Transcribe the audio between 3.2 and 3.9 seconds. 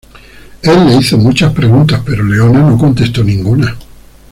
ninguna.